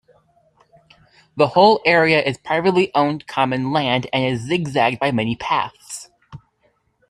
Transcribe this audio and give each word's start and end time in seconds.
The 1.37 1.49
whole 1.49 1.79
area 1.85 2.23
is 2.23 2.39
privately 2.39 2.89
owned 2.95 3.27
common 3.27 3.69
land 3.69 4.07
and 4.11 4.25
is 4.25 4.47
zigzagged 4.47 4.97
by 4.97 5.11
many 5.11 5.35
paths. 5.35 6.09